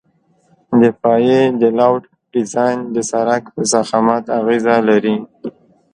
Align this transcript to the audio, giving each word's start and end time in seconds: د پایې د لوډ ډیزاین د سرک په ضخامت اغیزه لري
د 0.81 0.81
پایې 1.01 1.41
د 1.61 1.63
لوډ 1.79 2.01
ډیزاین 2.33 2.79
د 2.95 2.97
سرک 3.09 3.43
په 3.55 3.61
ضخامت 3.71 4.23
اغیزه 4.39 4.75
لري 4.89 5.17